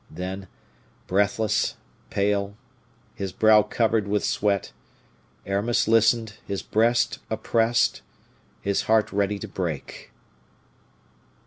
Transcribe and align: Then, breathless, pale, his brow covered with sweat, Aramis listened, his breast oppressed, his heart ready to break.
Then, 0.09 0.47
breathless, 1.05 1.75
pale, 2.09 2.57
his 3.13 3.31
brow 3.31 3.61
covered 3.61 4.07
with 4.07 4.23
sweat, 4.23 4.73
Aramis 5.45 5.87
listened, 5.87 6.39
his 6.47 6.63
breast 6.63 7.19
oppressed, 7.29 8.01
his 8.61 8.81
heart 8.89 9.11
ready 9.11 9.37
to 9.37 9.47
break. 9.47 10.09